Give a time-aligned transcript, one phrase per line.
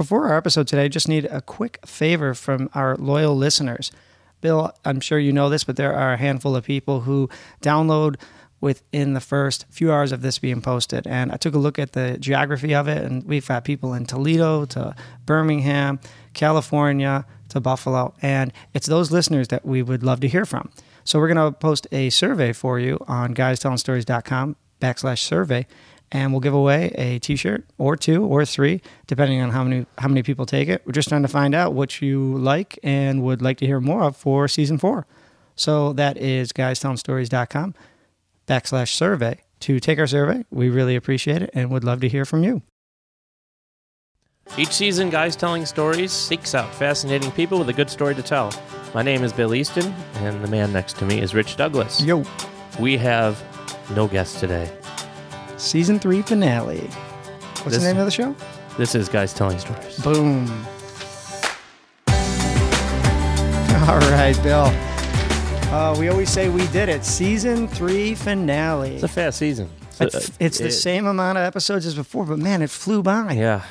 [0.00, 3.92] before our episode today, I just need a quick favor from our loyal listeners.
[4.40, 7.28] Bill, I'm sure you know this, but there are a handful of people who
[7.60, 8.16] download
[8.62, 11.06] within the first few hours of this being posted.
[11.06, 14.06] And I took a look at the geography of it, and we've got people in
[14.06, 16.00] Toledo to Birmingham,
[16.32, 18.14] California to Buffalo.
[18.22, 20.70] And it's those listeners that we would love to hear from.
[21.04, 25.66] So we're going to post a survey for you on guystellingstories.com backslash survey.
[26.12, 30.08] And we'll give away a T-shirt or two or three, depending on how many how
[30.08, 30.82] many people take it.
[30.84, 34.02] We're just trying to find out what you like and would like to hear more
[34.02, 35.06] of for season four.
[35.54, 37.74] So that is guystellingstories.com
[38.48, 40.44] backslash survey to take our survey.
[40.50, 42.62] We really appreciate it and would love to hear from you.
[44.58, 48.52] Each season, Guys Telling Stories seeks out fascinating people with a good story to tell.
[48.94, 52.02] My name is Bill Easton, and the man next to me is Rich Douglas.
[52.02, 52.24] Yo,
[52.80, 53.40] We have
[53.94, 54.68] no guests today.
[55.60, 56.78] Season three finale.
[56.80, 58.34] What's This- the name of the show?
[58.78, 59.98] This is Guys Telling Stories.
[60.00, 60.46] Boom.
[63.88, 64.66] All right, Bill.
[65.74, 67.04] Uh, we always say we did it.
[67.04, 68.94] Season three finale.
[68.94, 69.68] It's a fast season.
[70.00, 73.32] It's, it's the it- same amount of episodes as before, but man, it flew by.
[73.32, 73.64] Yeah.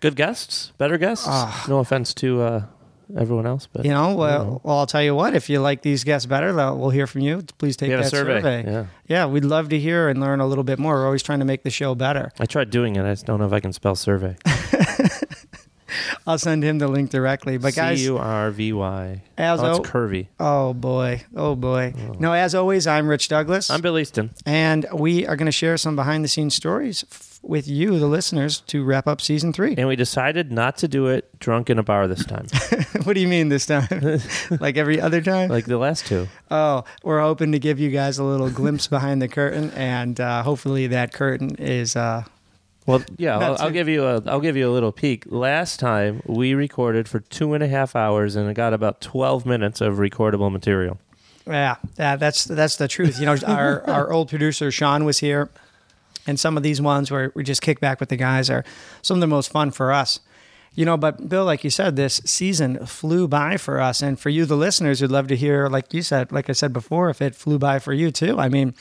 [0.00, 1.26] Good guests, better guests.
[1.28, 1.64] Ah.
[1.68, 2.62] No offense to uh,
[3.16, 4.60] everyone else, but You know, well, know.
[4.64, 5.34] well, I'll tell you what.
[5.34, 7.42] If you like these guests better, they'll- we'll hear from you.
[7.58, 8.40] Please take we that a survey.
[8.42, 8.86] survey.
[9.08, 9.26] Yeah.
[9.26, 10.94] we'd love to hear and learn a little bit more.
[10.94, 12.30] We're always trying to make the show better.
[12.38, 13.04] I tried doing it.
[13.04, 14.36] I just don't know if I can spell survey.
[16.26, 17.56] I'll send him the link directly.
[17.56, 19.22] But guys, C U R V Y.
[19.38, 20.26] as Oh, o- it's curvy.
[20.38, 21.94] oh boy, oh boy.
[21.96, 22.12] Oh.
[22.18, 23.70] No, as always, I'm Rich Douglas.
[23.70, 24.30] I'm Bill Easton.
[24.44, 27.04] And we are going to share some behind the scenes stories
[27.42, 29.74] with you, the listeners, to wrap up season three.
[29.78, 32.46] And we decided not to do it drunk in a bar this time,
[33.04, 33.86] what do you mean this time?
[34.60, 35.48] like every other time?
[35.48, 36.28] like the last two.
[36.50, 40.42] oh, we're hoping to give you guys a little glimpse behind the curtain, and uh,
[40.42, 41.94] hopefully that curtain is.
[41.96, 42.24] Uh,
[42.86, 45.24] Well, yeah, I'll, I'll give you a I'll give you a little peek.
[45.26, 49.44] Last time we recorded for two and a half hours, and it got about twelve
[49.46, 50.98] minutes of recordable material.
[51.46, 53.20] yeah, yeah, that's that's the truth.
[53.20, 55.50] You know, our our old producer Sean was here,
[56.26, 58.64] and some of these ones where we just kick back with the guys are
[59.02, 60.20] some of the most fun for us.
[60.74, 64.28] You know, but Bill, like you said, this season flew by for us, and for
[64.28, 67.20] you, the listeners, would love to hear, like you said, like I said before, if
[67.20, 68.38] it flew by for you too.
[68.38, 68.74] I mean,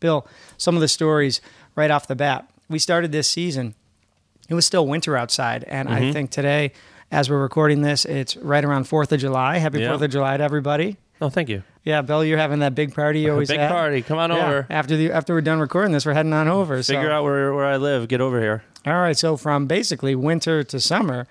[0.00, 0.26] Bill,
[0.58, 1.40] some of the stories
[1.76, 2.50] right off the bat.
[2.68, 3.74] We started this season;
[4.50, 6.04] it was still winter outside, and Mm-hmm.
[6.04, 6.72] I think today,
[7.10, 9.58] as we're recording this, it's right around Fourth of July.
[9.58, 9.88] Happy Yeah.
[9.90, 10.98] Fourth of July to everybody!
[11.20, 11.62] Oh, thank you.
[11.84, 13.70] Yeah, Bill, you're having that big party you always Big have.
[13.70, 14.00] party.
[14.02, 14.66] Come on Yeah, over.
[14.70, 16.82] After the after we're done recording this, we're heading on over.
[16.82, 16.94] so.
[16.94, 18.08] Figure out where, where I live.
[18.08, 18.62] Get over here.
[18.86, 21.26] All right, so from basically winter to summer,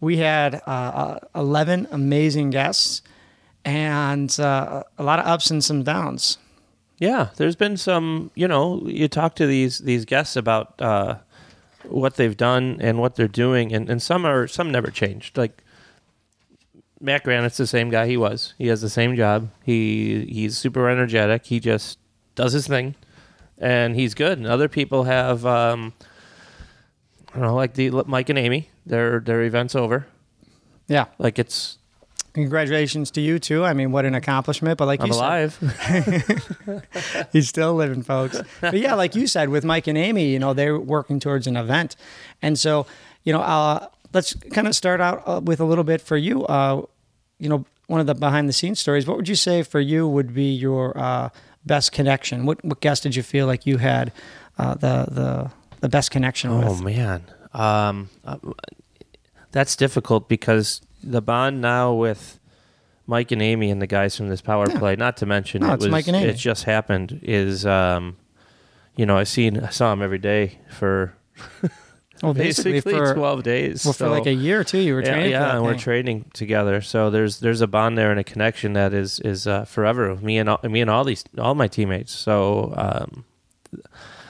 [0.00, 3.00] we had uh, uh, 11 amazing guests
[3.64, 6.36] and uh, a lot of ups and some downs.
[6.98, 8.30] Yeah, there's been some.
[8.34, 11.16] You know, you talk to these these guests about uh,
[11.84, 15.36] what they've done and what they're doing, and, and some are some never changed.
[15.36, 15.63] Like
[17.00, 18.54] Matt Granite's the same guy he was.
[18.58, 19.50] He has the same job.
[19.64, 21.46] He he's super energetic.
[21.46, 21.98] He just
[22.34, 22.94] does his thing,
[23.58, 24.38] and he's good.
[24.38, 25.92] And other people have, um,
[27.30, 28.70] I don't know, like the Mike and Amy.
[28.86, 30.06] Their their event's over.
[30.86, 31.78] Yeah, Like it's
[32.34, 33.64] congratulations to you too.
[33.64, 34.76] I mean, what an accomplishment!
[34.76, 35.58] But like I'm you alive.
[35.86, 36.82] said,
[37.32, 38.40] he's still living, folks.
[38.60, 41.56] But yeah, like you said, with Mike and Amy, you know, they're working towards an
[41.56, 41.96] event,
[42.42, 42.86] and so
[43.22, 46.44] you know, uh, let's kind of start out uh, with a little bit for you.
[46.46, 46.82] Uh,
[47.38, 49.06] you know, one of the behind the scenes stories.
[49.06, 51.28] What would you say for you would be your uh,
[51.66, 52.46] best connection?
[52.46, 54.12] What what guest did you feel like you had
[54.56, 56.66] uh, the the the best connection with?
[56.68, 56.96] Oh with?
[56.96, 58.38] man, um, uh,
[59.50, 62.38] that's difficult because the bond now with
[63.06, 64.96] Mike and Amy and the guys from this power play.
[64.96, 66.28] Not to mention No, it was Mike and Amy.
[66.28, 67.20] it just happened.
[67.22, 68.16] Is um,
[68.96, 71.14] you know I seen I saw him every day for
[72.22, 73.84] Well, basically, basically for twelve days.
[73.84, 75.30] well, for like a year or two, you were yeah, training.
[75.32, 76.80] yeah, and we're training together.
[76.80, 80.14] So there's there's a bond there and a connection that is is uh, forever.
[80.16, 82.12] Me and all, me and all these all my teammates.
[82.12, 83.24] So um,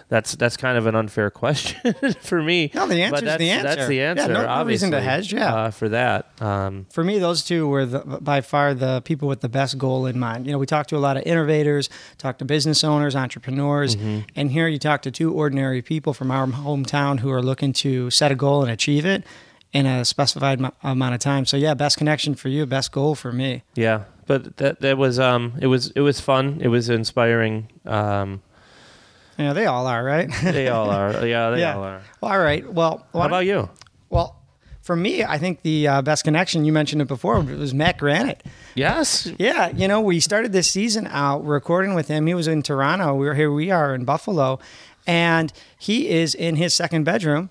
[0.08, 2.70] that's that's kind of an unfair question for me.
[2.74, 3.68] No, the answer's that's, the answer.
[3.68, 4.32] That's the Yeah, answer.
[4.32, 5.54] no- no obviously, reason to hedge, yeah.
[5.54, 6.26] uh, for that.
[6.42, 10.06] Um, For me, those two were the, by far the people with the best goal
[10.06, 10.46] in mind.
[10.46, 14.20] You know, we talked to a lot of innovators, talked to business owners, entrepreneurs, Mm-hmm.
[14.36, 18.10] and here you talk to two ordinary people from our hometown who are looking to
[18.10, 19.24] set a goal and achieve it
[19.72, 21.44] in a specified mo- amount of time.
[21.46, 23.62] So, yeah, best connection for you, best goal for me.
[23.74, 26.58] yeah, but that that was um it was it was fun.
[26.60, 27.68] It was inspiring.
[27.84, 28.40] Um,
[29.38, 30.30] Yeah, they all are, right?
[30.42, 31.26] they all are.
[31.26, 31.76] Yeah, they Yeah.
[31.76, 32.02] all are.
[32.20, 32.70] Well, all right.
[32.72, 33.68] Well, How about you?
[34.10, 34.40] well,
[34.82, 38.42] for me, I think the uh, best connection you mentioned it before was Matt Granite.
[38.74, 39.30] Yes.
[39.38, 42.26] Yeah, you know, we started this season out recording with him.
[42.26, 43.14] He was in Toronto.
[43.14, 43.50] We were here.
[43.50, 44.58] We are in Buffalo,
[45.06, 47.48] and he is in his second bedroom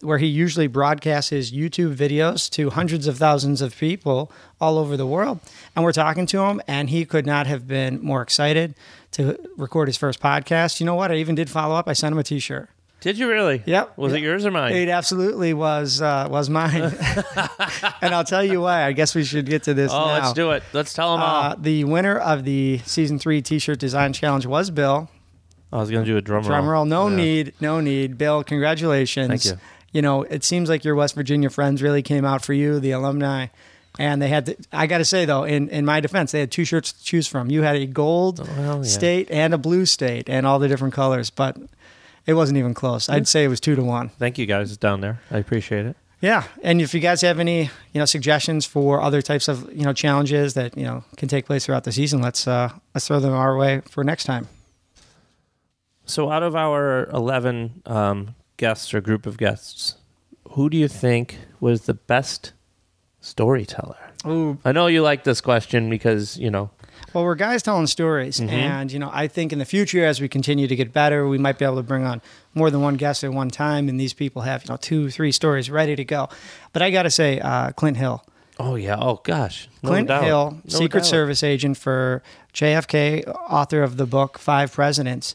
[0.00, 4.30] where he usually broadcasts his YouTube videos to hundreds of thousands of people
[4.60, 5.40] all over the world.
[5.74, 8.74] And we're talking to him, and he could not have been more excited
[9.12, 10.78] to record his first podcast.
[10.80, 11.10] You know what?
[11.10, 11.88] I even did follow up.
[11.88, 12.68] I sent him a T-shirt.
[13.00, 13.62] Did you really?
[13.64, 13.96] Yep.
[13.96, 14.74] Was it yours or mine?
[14.74, 16.82] It absolutely was uh, was mine,
[18.02, 18.82] and I'll tell you why.
[18.82, 19.92] I guess we should get to this.
[19.92, 20.12] oh, now.
[20.14, 20.64] let's do it.
[20.72, 21.42] Let's tell them all.
[21.52, 25.08] Uh, the winner of the season three T-shirt design challenge was Bill.
[25.72, 26.48] I was going to do a drum roll.
[26.48, 26.84] Drum roll.
[26.86, 27.16] No Yeah.
[27.16, 27.52] need.
[27.60, 28.18] No need.
[28.18, 29.28] Bill, congratulations.
[29.28, 29.60] Thank you.
[29.92, 32.90] You know, it seems like your West Virginia friends really came out for you, the
[32.90, 33.46] alumni.
[33.98, 36.52] And they had, to, I got to say though, in, in my defense, they had
[36.52, 37.50] two shirts to choose from.
[37.50, 38.82] You had a gold Well, yeah.
[38.82, 41.56] state and a blue state and all the different colors, but
[42.26, 43.08] it wasn't even close.
[43.08, 44.10] I'd say it was two to one.
[44.10, 45.20] Thank you guys down there.
[45.30, 45.96] I appreciate it.
[46.20, 47.62] Yeah, and if you guys have any,
[47.92, 51.46] you know, suggestions for other types of, you know, challenges that you know can take
[51.46, 54.48] place throughout the season, let's uh, let's throw them our way for next time.
[56.06, 59.94] So, out of our 11 um, guests or group of guests,
[60.50, 62.52] who do you think was the best
[63.20, 63.96] storyteller?
[64.26, 66.70] Ooh, I know you like this question because, you know,
[67.14, 68.48] Well, we're guys telling stories, Mhm.
[68.50, 71.38] and you know, I think in the future, as we continue to get better, we
[71.38, 72.20] might be able to bring on
[72.54, 75.32] more than one guest at one time, and these people have you know two, three
[75.32, 76.28] stories ready to go.
[76.72, 78.24] But I got to say, uh, Clint Hill,
[78.58, 78.96] oh, yeah.
[79.00, 79.68] Oh, gosh.
[79.82, 80.24] No Clint doubt.
[80.24, 81.06] Hill, No Secret doubt.
[81.06, 82.22] Service agent for
[82.52, 85.34] JFK, author of the book Five Presidents.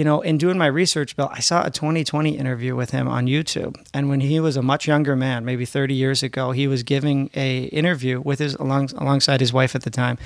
[0.00, 3.26] You know, in doing my research, Bill, I saw a 2020 interview with him on
[3.26, 6.82] YouTube, and when he was a much younger man, maybe 30 years ago, he was
[6.82, 10.16] giving a interview with his along, alongside his wife at the time,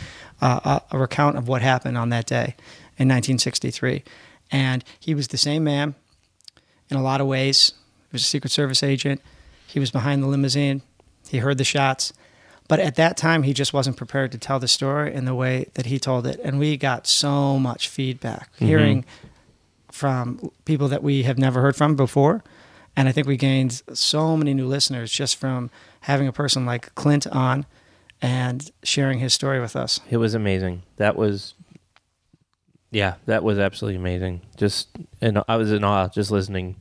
[0.41, 2.55] uh, a, a recount of what happened on that day
[2.99, 4.05] in 1963,
[4.53, 5.97] and he was the same man
[6.89, 7.73] in a lot of ways.
[8.13, 9.21] He was a Secret Service agent.
[9.67, 10.83] He was behind the limousine.
[11.29, 12.13] He heard the shots.
[12.69, 15.67] But at that time, he just wasn't prepared to tell the story in the way
[15.75, 16.39] that he told it.
[16.45, 19.05] And we got so much feedback, hearing
[19.95, 22.43] from people that we have never heard from before.
[22.97, 25.71] And I think we gained so many new listeners just from
[26.01, 27.65] having a person like Clint on
[28.21, 30.01] and sharing his story with us.
[30.11, 30.83] It was amazing.
[30.97, 31.55] That was,
[32.91, 34.41] yeah, that was absolutely amazing.
[34.57, 34.89] Just,
[35.21, 36.75] and I was in awe just listening.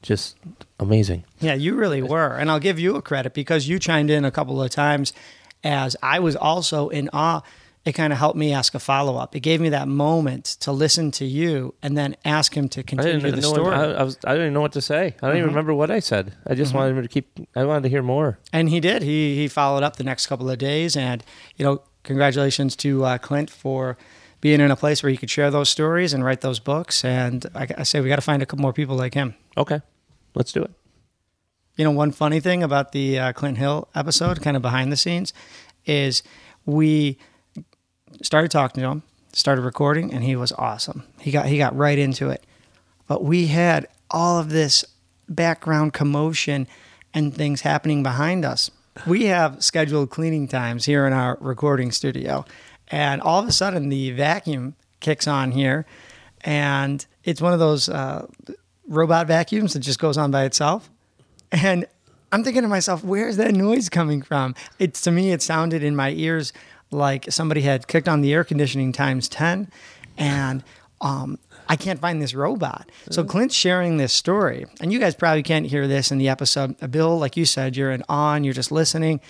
[0.00, 0.36] Just
[0.78, 1.24] amazing.
[1.40, 2.36] Yeah, you really were.
[2.36, 5.12] And I'll give you a credit because you chimed in a couple of times
[5.64, 7.40] as I was also in awe.
[7.84, 9.36] It kind of helped me ask a follow up.
[9.36, 12.82] It gave me that moment to listen to you and then ask him to I
[12.82, 13.52] continue didn't the know.
[13.52, 13.74] story.
[13.74, 14.18] I, I was.
[14.24, 15.14] I didn't know what to say.
[15.22, 15.52] I don't even Mhm.
[15.52, 16.32] remember what I said.
[16.46, 17.38] I just wanted him to keep.
[17.54, 18.38] I wanted to hear more.
[18.54, 19.02] And he did.
[19.02, 21.22] He he followed up the next couple of days, and
[21.56, 23.98] you know, congratulations to uh, Clint for
[24.40, 27.04] being in a place where he could share those stories and write those books.
[27.04, 29.34] And I, I say we got to find a couple more people like him.
[29.58, 29.82] Okay,
[30.34, 30.70] let's do it.
[31.76, 34.96] You know, one funny thing about the uh, Clint Hill episode, kind of behind the
[34.96, 35.32] scenes,
[35.84, 36.22] is
[36.64, 37.18] we
[38.22, 39.02] started talking to him,
[39.32, 41.04] started recording, and he was awesome.
[41.20, 42.44] He got he got right into it.
[43.06, 44.84] But we had all of this
[45.28, 46.66] background commotion
[47.12, 48.70] and things happening behind us.
[49.06, 52.44] We have scheduled cleaning times here in our recording studio,
[52.88, 55.84] and all of a sudden the vacuum kicks on here,
[56.42, 58.26] and it's one of those uh,
[58.86, 60.90] robot vacuums that just goes on by itself.
[61.50, 61.86] And
[62.32, 64.54] I'm thinking to myself, where's that noise coming from?
[64.78, 66.52] It's to me, it sounded in my ears
[66.90, 69.70] like somebody had clicked on the air conditioning times 10
[70.16, 70.62] and
[71.00, 71.38] um,
[71.68, 72.90] I can't find this robot.
[73.10, 76.76] So Clint's sharing this story, and you guys probably can't hear this in the episode.
[76.82, 79.20] Uh, Bill, like you said, you're in on, you're just listening,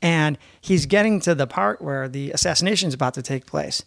[0.00, 3.84] and he's getting to the part where the assassination is about to take place.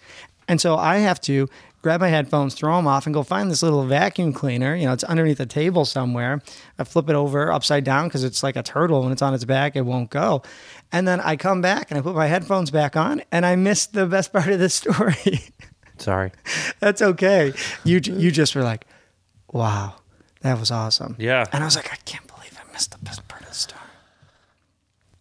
[0.48, 1.50] And so I have to
[1.86, 4.76] grab my headphones, throw them off, and go find this little vacuum cleaner.
[4.76, 6.42] You know, it's underneath a table somewhere.
[6.80, 9.04] I flip it over upside down because it's like a turtle.
[9.04, 10.42] When it's on its back, it won't go.
[10.92, 13.94] And then I come back and I put my headphones back on, and I missed
[13.94, 15.42] the best part of the story.
[16.00, 16.32] Sorry.
[16.80, 17.54] That's okay.
[17.84, 18.88] You you just were like,
[19.54, 19.94] wow,
[20.42, 21.16] that was awesome.
[21.20, 23.54] Yeah, And I was like, I can't believe I missed the best part of the
[23.54, 23.82] story.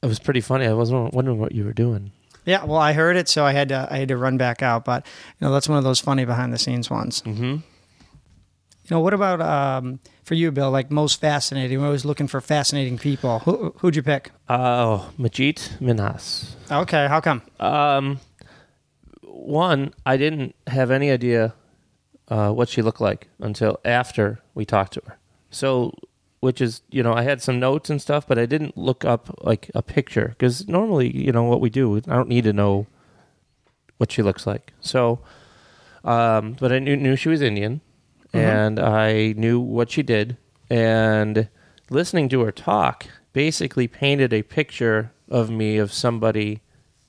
[0.02, 0.66] it was pretty funny.
[0.66, 2.12] I wasn't wondering what you were doing.
[2.44, 4.84] Yeah, well, I heard it, so I had to I had to run back out.
[4.84, 5.06] But
[5.40, 7.22] you know, that's one of those funny behind the scenes ones.
[7.22, 7.56] Mm-hmm.
[8.86, 10.70] You know, what about um, for you, Bill?
[10.70, 11.80] Like most fascinating.
[11.80, 13.38] We're always looking for fascinating people.
[13.40, 14.30] Who who'd you pick?
[14.48, 16.54] Oh, Manjit Minhas.
[16.70, 17.42] Okay, how come?
[17.58, 18.20] Um,
[19.22, 21.54] one, I didn't have any idea
[22.28, 25.18] uh, what she looked like until after we talked to her.
[25.50, 25.94] So,
[26.44, 29.22] which is, you know, I had some notes and stuff, but I didn't look up
[29.42, 32.86] like a picture because normally, you know, what we do, I don't need to know
[33.96, 34.72] what she looks like.
[34.80, 35.20] So,
[36.04, 37.80] um, but I knew, knew she was Indian,
[38.34, 38.40] Mhm.
[38.40, 40.36] and I knew what she did,
[40.68, 41.48] and
[41.88, 46.60] listening to her talk basically painted a picture of me of somebody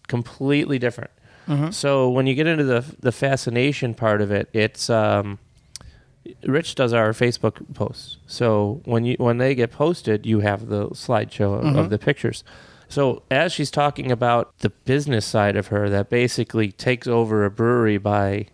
[0.07, 1.11] completely different.
[1.47, 1.73] Mhm.
[1.73, 5.39] So when you get into the the fascination part of it, it's um,
[6.45, 8.17] Rich does our Facebook posts.
[8.27, 11.89] So when you when they get posted, you have the slideshow of, of mm-hmm.
[11.89, 12.43] the pictures.
[12.87, 17.51] So as she's talking about the business side of her that basically takes over a
[17.51, 18.47] brewery by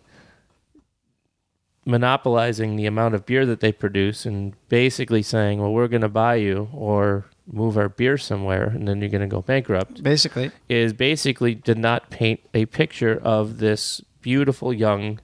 [1.84, 6.08] monopolizing the amount of beer that they produce and basically saying, "Well, we're going to
[6.08, 10.50] buy you or move our beer somewhere and then you're going to go bankrupt." Basically,
[10.68, 15.20] is basically did not paint a picture of this beautiful young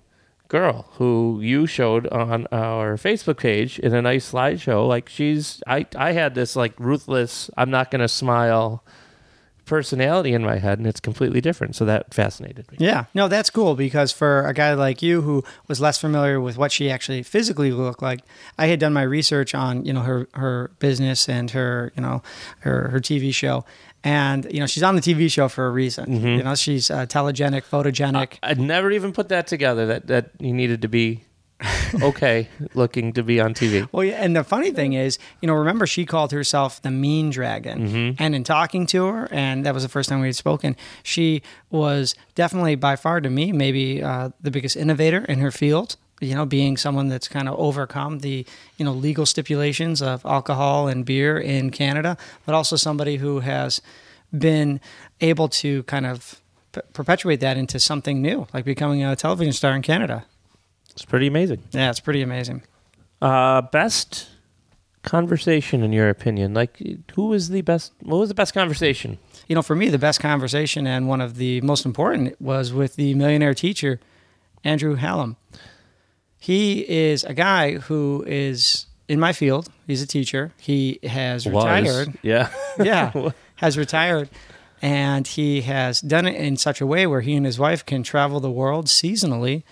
[0.48, 4.88] girl who you showed on our Facebook page in a nice slideshow.
[4.88, 8.82] Like she's, I, I had this like ruthless, I'm not going to smile
[9.68, 11.76] personality in my head, and it's completely different.
[11.76, 12.78] So that fascinated me.
[12.80, 16.56] Yeah, no, that's cool because for a guy like you who was less familiar with
[16.56, 18.20] what she actually physically looked like,
[18.58, 22.22] I had done my research on you know her her business and her you know
[22.60, 23.64] her her TV show,
[24.04, 26.22] and you know she's on the TV show for a reason.
[26.22, 28.38] You know she's uh, telegenic, photogenic.
[28.42, 29.86] I'd never even put that together.
[29.86, 31.24] That that he needed to be
[32.02, 33.88] okay looking to be on TV.
[33.90, 37.30] Well, yeah, and the funny thing is, you know, remember she called herself the Mean
[37.30, 40.76] Dragon, and in talking to her, and that was the first time we had spoken.
[41.02, 45.96] She was definitely, by far, to me, maybe uh, the biggest innovator in her field.
[46.20, 48.44] You know, being someone that's kind of overcome the
[48.76, 53.80] you know legal stipulations of alcohol and beer in Canada, but also somebody who has
[54.36, 54.80] been
[55.20, 56.40] able to kind of
[56.72, 60.26] p- perpetuate that into something new, like becoming a television star in Canada.
[60.90, 61.62] It's pretty amazing.
[61.70, 62.62] Yeah, it's pretty amazing.
[63.22, 64.28] Uh, best
[65.02, 66.54] conversation in your opinion?
[66.54, 66.82] Like,
[67.14, 67.92] who was the best?
[68.02, 69.18] What was the best conversation?
[69.48, 72.96] you know, for me, the best conversation and one of the most important was with
[72.96, 73.98] the millionaire teacher,
[74.62, 75.36] Andrew Hallam.
[76.38, 79.68] He is a guy who is in my field.
[79.86, 80.52] He's a teacher.
[80.58, 82.18] He has retired.
[82.22, 82.50] Yeah.
[82.80, 84.28] Yeah, has retired.
[84.80, 88.04] And he has done it in such a way where he and his wife can
[88.04, 89.64] travel the world seasonally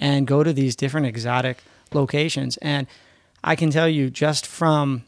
[0.00, 1.58] and go to these different exotic
[1.92, 2.56] locations.
[2.58, 2.86] And
[3.42, 5.04] I can tell you just from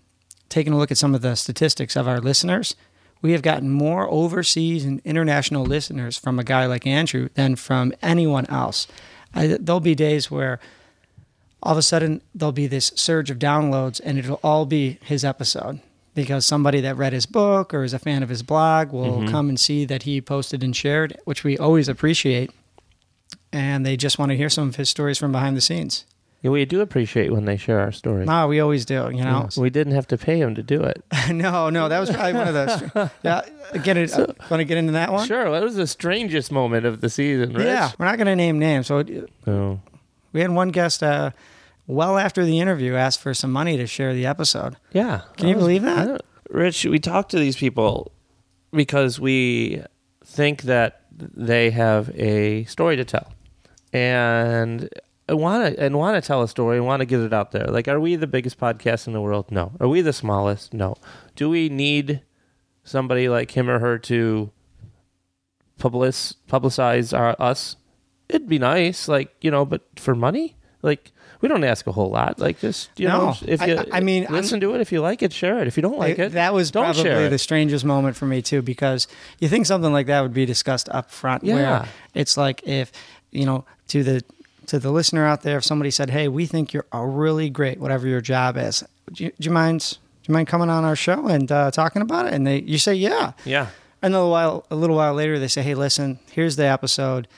[0.50, 2.76] taking a look at some of the statistics of our listeners,
[3.22, 7.94] we have gotten more overseas and international listeners from a guy like Andrew than from
[8.02, 8.86] anyone else.
[9.34, 10.60] I, there'll be days where
[11.62, 15.24] all of a sudden there'll be this surge of downloads and it'll all be his
[15.24, 15.80] episode
[16.14, 19.28] because somebody that read his book or is a fan of his blog will mm-hmm.
[19.28, 22.50] come and see that he posted and shared, which we always appreciate.
[23.52, 26.04] And they just want to hear some of his stories from behind the scenes.
[26.42, 28.24] Yeah, we do appreciate when they share our story.
[28.24, 29.48] No, we always do, you know.
[29.56, 31.02] We didn't have to pay him to do it.
[31.30, 33.10] no, no, that was probably one of those.
[33.22, 33.42] Yeah,
[33.82, 34.12] get it.
[34.12, 35.26] Uh, want to get into that one?
[35.26, 37.64] Sure, that was the strangest moment of the season, right?
[37.64, 38.86] Yeah, we're not going to name names.
[38.86, 39.02] So
[39.46, 39.80] Oh.
[40.32, 41.30] We had one guest, uh,
[41.86, 44.76] well after the interview, asked for some money to share the episode.
[44.92, 45.22] Yeah.
[45.36, 46.22] Can you was- believe that?
[46.50, 48.12] Rich, we talk to these people
[48.72, 49.82] because we
[50.24, 53.32] think that they have a story to tell.
[53.92, 54.88] And
[55.28, 57.64] want to and want to tell a story and want to get it out there.
[57.66, 59.50] Like are we the biggest podcast in the world?
[59.50, 59.72] No.
[59.80, 60.72] Are we the smallest?
[60.72, 60.96] No.
[61.34, 62.22] Do we need
[62.84, 64.50] somebody like him or her to
[65.78, 66.14] public
[66.48, 67.76] publicize our us?
[68.28, 70.56] It'd be nice, like, you know, but for money?
[70.82, 72.38] Like we don't ask a whole lot.
[72.38, 73.18] Like just you No.
[73.18, 74.80] know, if you I- I mean, I'm- listen to it.
[74.80, 75.66] If you like it, share it.
[75.66, 78.62] If you don't like it, that was don't probably the strangest moment for me too,
[78.62, 79.06] because
[79.40, 81.44] you think something like that would be discussed up front.
[81.44, 81.54] Yeah.
[81.80, 82.92] Where it's like if
[83.32, 84.22] you know to the
[84.66, 87.78] to the listener out there, if somebody said, "Hey, we think you're a really great
[87.80, 90.96] whatever your job is, do you, do you mind?" Do you mind coming on our
[90.96, 92.32] show and uh, talking about it?
[92.32, 93.30] And they, you say, yeah.
[93.44, 93.68] Yeah.
[94.02, 97.28] And a little while, a little while later, they say, "Hey, listen, here's the episode.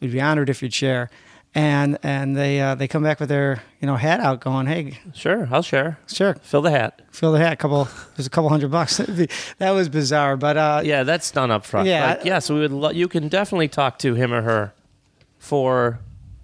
[0.00, 1.10] We'd be honored if you'd share."
[1.54, 4.98] And and they uh, they come back with their you know hat out, going, "Hey,
[5.14, 5.98] Sure, I'll share.
[6.06, 7.00] sure, Fill the hat.
[7.10, 7.54] fill the hat.
[7.54, 8.98] A couple, there's a couple hundred bucks."
[9.58, 11.88] that was bizarre, but uh, Yeah, that's done up front.
[11.88, 12.06] Yeah.
[12.16, 12.38] Like, yeah.
[12.38, 12.72] So we would.
[12.72, 14.74] Lo- you can definitely talk to him or her
[15.38, 16.00] for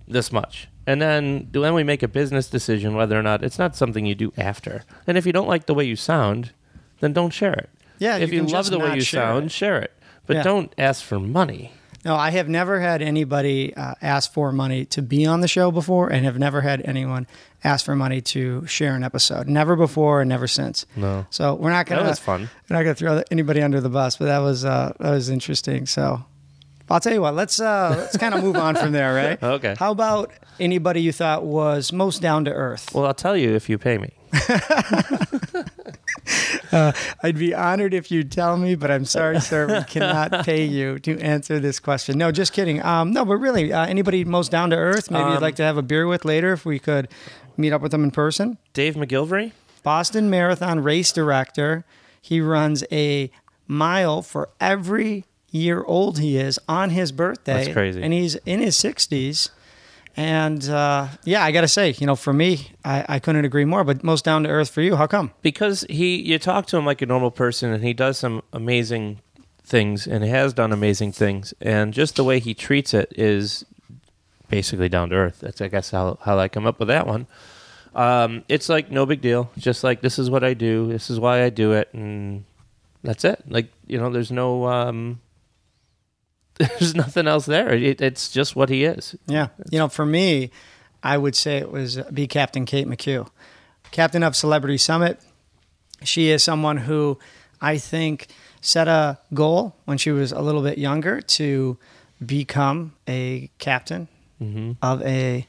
[0.08, 3.76] this much, and then then we make a business decision whether or not it's not
[3.76, 4.84] something you do after.
[5.06, 6.52] And if you don't like the way you sound,
[7.00, 7.68] then don't share it.
[7.98, 9.52] Yeah, If you you, love the way you share sound, it.
[9.52, 9.92] share it.
[10.26, 10.42] But Yeah.
[10.42, 11.72] don't ask for money.
[12.04, 15.70] No, I have never had anybody uh, ask for money to be on the show
[15.70, 17.26] before, and have never had anyone
[17.62, 19.48] ask for money to share an episode.
[19.48, 20.84] Never before, and never since.
[20.96, 21.26] No.
[21.30, 22.50] So we're not gonna That was fun.
[22.68, 25.86] we're not gonna throw anybody under the bus, but that was uh, that was interesting.
[25.86, 26.22] So
[26.90, 27.34] I'll tell you what.
[27.34, 29.42] Let's uh, let's kind of move on from there, right?
[29.54, 29.74] Okay.
[29.78, 30.30] How about
[30.60, 32.94] anybody you thought was most down to earth?
[32.94, 34.12] Well, I'll tell you if you pay me.
[37.22, 40.98] I'd be honored if you'd tell me, but I'm sorry, sir, we cannot pay you
[41.00, 42.18] to answer this question.
[42.18, 42.82] No, just kidding.
[42.82, 45.10] Um, no, but really, uh, anybody most down to earth?
[45.10, 47.08] Maybe you'd Um, like to have a beer with later if we could
[47.56, 48.58] meet up with them in person.
[48.72, 49.52] Dave McGillivray.
[49.82, 51.84] Boston Marathon race director.
[52.20, 53.30] He runs a
[53.68, 57.64] mile for every year old he is on his birthday.
[57.64, 58.02] That's crazy.
[58.02, 59.50] And he's in his 60s.
[60.16, 63.64] And uh, yeah, I got to say, you know, for me, I, I couldn't agree
[63.64, 63.82] more.
[63.84, 64.96] But most down to earth for you.
[64.96, 65.32] How come?
[65.42, 69.20] because he you talk to him like a normal person and he does some amazing
[69.64, 73.64] things and has done amazing things and just the way he treats it is
[74.50, 77.26] basically down to earth that's i guess how, how i come up with that one
[77.94, 81.18] um, it's like no big deal just like this is what i do this is
[81.18, 82.44] why i do it and
[83.02, 85.18] that's it like you know there's no um,
[86.58, 89.48] there's nothing else there it, it's just what he is Yeah.
[89.70, 90.50] You know, for me,
[91.02, 93.28] I would say it was uh, be Captain Kate McCue,
[93.90, 95.20] captain of Celebrity Summit.
[96.02, 97.18] She is someone who
[97.60, 98.28] I think
[98.60, 101.76] set a goal when she was a little bit younger to
[102.24, 104.08] become a captain
[104.82, 105.46] of a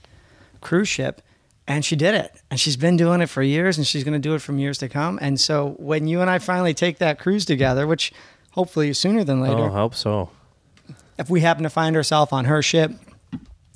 [0.61, 1.21] cruise ship.
[1.67, 2.31] And she did it.
[2.49, 4.77] And she's been doing it for years and she's going to do it from years
[4.79, 5.17] to come.
[5.21, 8.13] And so when you and I finally take that cruise together, which
[8.51, 10.29] hopefully sooner than later, oh i hope so
[11.17, 12.91] if we happen to find ourselves on her ship,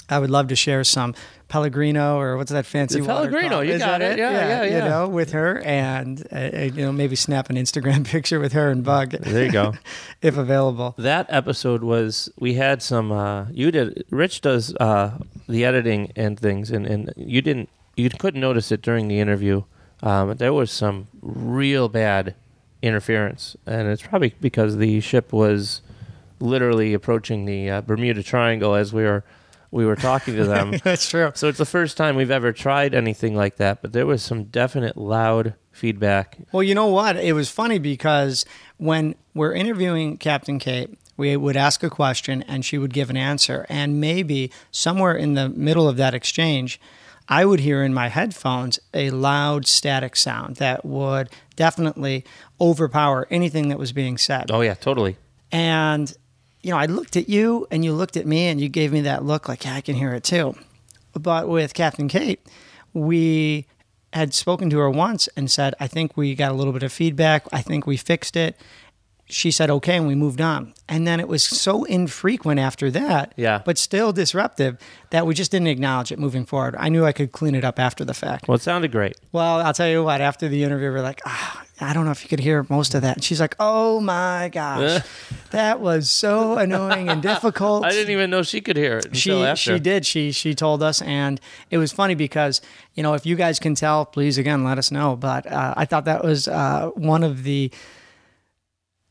[0.10, 1.14] I would love to share some
[1.50, 3.68] Pellegrino or what's that fancy The water Pellegrino, called?
[3.68, 4.20] you Is got that it.
[4.20, 4.88] Yeah, yeah, You yeah.
[4.90, 8.70] know, with her and uh, uh, you know maybe snap an Instagram picture with her
[8.70, 9.74] and Bug there you go
[10.22, 10.96] if available.
[10.98, 15.18] that episode was we had some uh you did rich does uh
[15.48, 19.64] the editing and things and and you didn't you couldn't notice it during the interview
[20.04, 22.36] um there was some real bad
[22.84, 25.82] interference and it's probably because the ship was
[26.40, 29.24] literally approaching the uh, bermuda triangle as we were
[29.72, 31.32] we were talking to them That's true.
[31.36, 34.46] so it's the first time we've ever tried anything like that but there was some
[34.46, 37.16] definite loud feedback Well, you know what?
[37.16, 38.44] It was funny because
[38.78, 43.16] when we're interviewing Captain Kate, we would ask a question and she would give an
[43.16, 43.66] answer.
[43.70, 46.82] And maybe somewhere in the middle of that exchange,
[47.30, 52.26] I would hear in my headphones a loud static sound that would definitely
[52.60, 54.52] overpower anything that was being said.
[54.52, 55.16] oh yeah totally
[55.50, 56.14] And,
[56.62, 59.02] you know, I looked at you and you looked at me and you gave me
[59.02, 60.56] that look like, yeah, I can hear it too.
[61.14, 62.40] But with Captain Kate,
[62.94, 63.66] we
[64.14, 66.92] had spoken to her once and said, I think we got a little bit of
[66.92, 67.46] feedback.
[67.52, 68.58] I think we fixed it.
[69.32, 70.74] She said, okay, and we moved on.
[70.88, 73.62] And then it was so infrequent after that, Yeah.
[73.64, 74.80] but still disruptive,
[75.12, 76.76] that we just didn't acknowledge it moving forward.
[76.80, 78.48] I knew I could clean it up after the fact.
[78.48, 81.64] well it sounded great Well, I'll tell you what, after the interview, we're like, ah,
[81.82, 83.18] I don't know if you could hear most of that.
[83.18, 85.02] And she's like, oh my gosh,
[85.52, 87.86] that was so annoying and difficult.
[87.90, 90.54] i didn't even know she could hear it until she after she did she she
[90.54, 91.40] told us and
[91.72, 92.62] it was funny because
[92.96, 95.86] you know if you guys can tell please again let us know but uh, i
[95.86, 97.72] thought that was uh, one of the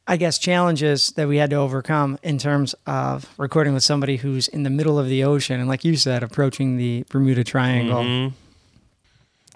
[0.06, 4.46] i guess challenges that we had to overcome in terms of recording with somebody who's
[4.48, 8.32] in the middle of the ocean and like you said approaching the bermuda triangle Mhm.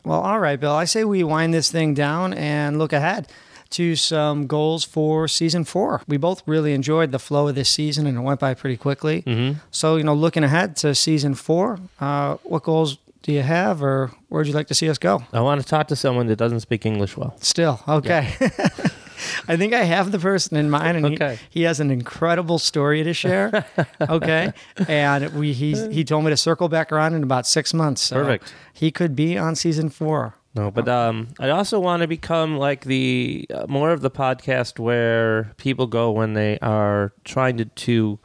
[0.04, 0.72] Well, all right, Bill.
[0.72, 3.28] I say we wind this thing down and look ahead
[3.70, 6.02] to some goals for season four.
[6.06, 9.22] We both really enjoyed the flow of this season and it went by pretty quickly.
[9.22, 9.56] Mhm.
[9.70, 14.10] So, you know, looking ahead to season four, uh, what goals do you have or
[14.28, 15.22] where'd you like to see us go?
[15.32, 17.34] I want to talk to someone that doesn't speak English well.
[17.40, 18.34] Still, okay.
[19.48, 21.38] I think I have the person in mind, and Okay.
[21.50, 23.64] he, he has an incredible story to share.
[24.00, 24.52] okay,
[24.88, 28.02] and we he he told me to circle back around in about six months.
[28.02, 28.52] So Perfect.
[28.72, 30.34] He could be on season four.
[30.54, 34.78] No, but um, I also want to become like the uh, more of the podcast
[34.78, 38.18] where people go when they are trying to to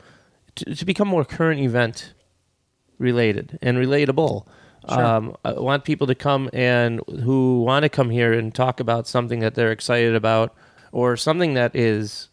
[0.55, 2.13] to, become more current event
[2.97, 4.45] related and relatable.
[4.89, 5.03] Sure.
[5.03, 9.07] Um, I want people to come and who want to come here and talk about
[9.07, 10.55] something that they're excited about
[10.97, 12.27] or something that is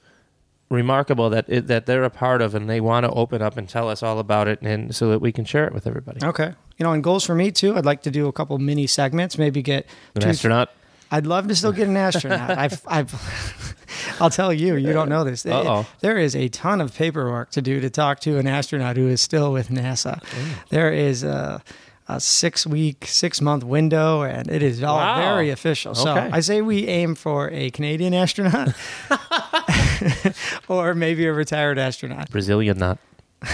[0.70, 3.68] remarkable that it, that they're a part of and they want to open up and
[3.68, 6.24] tell us all about it and so that we can share it with everybody.
[6.24, 6.55] Okay.
[6.79, 7.77] You know, and goals for me too.
[7.77, 9.37] I'd like to do a couple mini segments.
[9.37, 10.70] Maybe get An two- astronaut.
[11.11, 12.50] I'd love to still get an astronaut.
[12.59, 13.77] I've, I've,
[14.20, 15.44] I'll tell you, you don't know this.
[15.44, 15.87] Uh-oh.
[16.00, 19.20] There is a ton of paperwork to do to talk to an astronaut who is
[19.20, 20.20] still with NASA.
[20.24, 20.62] Oh.
[20.70, 21.62] There is a,
[22.09, 25.17] a six week, six month window, and it is all Wow.
[25.35, 25.95] very official.
[25.95, 26.29] So Okay.
[26.33, 28.75] I say we aim for a Canadian astronaut
[30.69, 32.31] or maybe a retired astronaut.
[32.31, 32.99] Brazilian nut.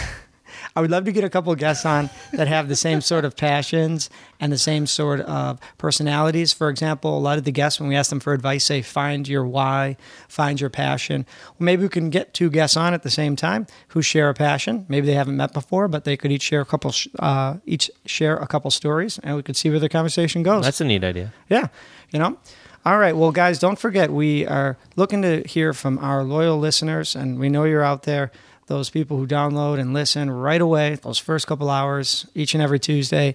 [0.77, 3.25] I would love to get a couple of guests on that have the same sort
[3.25, 6.53] of passions and the same sort of personalities.
[6.53, 9.27] For example, a lot of the guests, when we ask them for advice, say, find
[9.27, 9.97] your why,
[10.29, 11.27] find your passion.
[11.59, 14.35] Well, maybe we can get two guests on at the same time who share a
[14.35, 14.87] passion.
[14.89, 18.37] Maybe they haven't met before, but they could each share a couple, uh, each share
[18.37, 20.65] a couple stories, and we could see where the conversation goes.
[20.65, 21.33] That's a neat idea.
[21.49, 21.69] Yeah,
[22.11, 22.39] you know.
[22.83, 27.15] All right, well, guys, don't forget we are looking to hear from our loyal listeners,
[27.15, 28.31] and we know you're out there.
[28.71, 32.79] Those people who download and listen right away, those first couple hours each and every
[32.79, 33.35] Tuesday.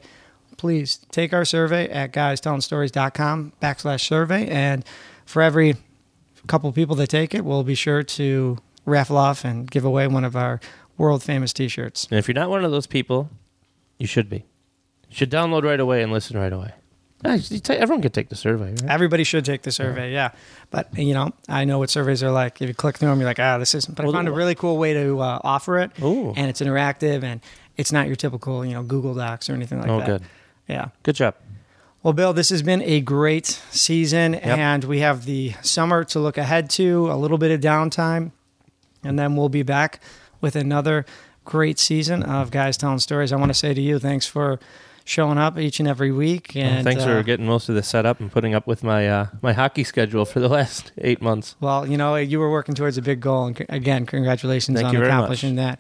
[0.56, 4.86] Please take our survey at guystellingstories.com backslash survey, and
[5.26, 5.76] for every
[6.48, 10.24] couple people that take it, we'll be sure to raffle off and give away one
[10.24, 10.62] of our
[10.98, 12.08] world famous T-shirts.
[12.10, 13.30] And if you're not one of those people,
[13.98, 14.46] you should be.
[15.10, 16.72] should download right away and listen right away.
[17.26, 18.84] Yeah, you ta- Everyone could take the survey, right?
[18.86, 20.32] Everybody should take the survey, yeah.
[20.72, 22.62] But you know, I know what surveys are like.
[22.62, 23.96] If you click through them, you're like, ah, this isn't.
[23.96, 26.34] But I found a really cool way to uh, offer it, Ooh.
[26.36, 27.42] and it's interactive, and
[27.78, 30.06] it's not your typical, you know, Google Docs or anything like Oh, that.
[30.08, 30.22] good.
[30.68, 30.90] Yeah.
[31.04, 31.36] Good job.
[32.04, 36.38] Well, Bill, this has been a great season, and we have the summer to look
[36.38, 38.32] ahead to, a little bit of downtime,
[39.04, 40.00] and then we'll be back
[40.40, 41.06] with another
[41.46, 43.32] great season of Guys Telling Stories.
[43.34, 44.60] I want to say to you, thanks for
[45.06, 46.56] showing up each and every week.
[46.56, 49.08] And Thanks uh, for getting most of this set up and putting up with my
[49.08, 51.56] uh, my hockey schedule for the last eight months.
[51.62, 54.98] Well, you know, you were working towards a big goal, and c- again, congratulations Thank
[54.98, 55.80] on accomplishing that.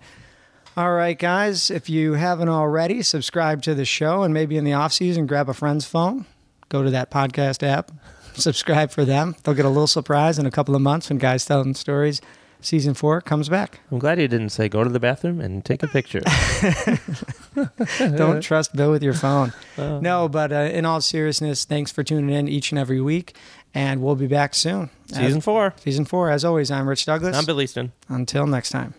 [0.77, 4.73] All right, guys, if you haven't already, subscribe to the show, and maybe in the
[4.73, 6.25] off season, grab a friend's phone,
[6.69, 7.91] go to that podcast app,
[8.33, 9.35] subscribe for them.
[9.43, 12.21] They'll get a little surprise in a couple of months when Guys Telling Stories
[12.65, 13.79] season four comes back.
[13.91, 16.21] I'm glad you didn't say go to the bathroom and take a picture.
[17.99, 19.53] Don't trust Bill with your phone.
[19.77, 23.35] Uh, No, but uh, in all seriousness, thanks for tuning in each and every week,
[23.73, 24.89] and we'll be back soon.
[25.07, 25.73] Season four.
[25.77, 26.29] Season four.
[26.29, 27.35] As always, I'm Rich Douglas.
[27.35, 27.91] I'm Bill Easton.
[28.09, 28.93] Until next time.